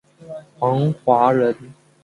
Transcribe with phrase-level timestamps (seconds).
[0.57, 1.53] 王华人。